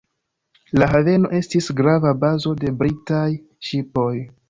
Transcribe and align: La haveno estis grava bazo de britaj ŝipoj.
La 0.81 0.87
haveno 0.93 1.31
estis 1.41 1.69
grava 1.83 2.17
bazo 2.25 2.57
de 2.65 2.77
britaj 2.83 3.25
ŝipoj. 3.71 4.13